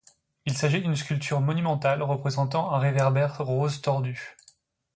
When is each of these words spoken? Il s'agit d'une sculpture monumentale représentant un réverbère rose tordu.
Il 0.47 0.57
s'agit 0.57 0.81
d'une 0.81 0.95
sculpture 0.95 1.41
monumentale 1.41 2.01
représentant 2.01 2.71
un 2.73 2.79
réverbère 2.79 3.37
rose 3.37 3.81
tordu. 3.81 4.35